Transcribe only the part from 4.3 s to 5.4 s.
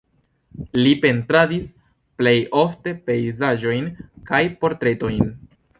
kaj portretojn.